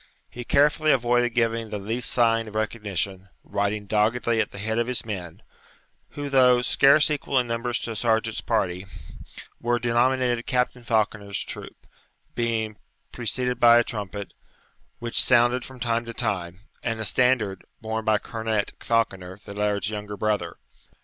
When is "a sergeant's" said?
7.91-8.41